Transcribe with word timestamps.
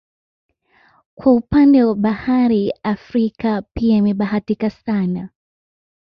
Kwa 1.15 1.31
upande 1.33 1.83
wa 1.83 1.95
bahari 1.95 2.73
Afrika 2.83 3.61
pia 3.73 3.97
imebahatika 3.97 4.69
sana 4.69 5.29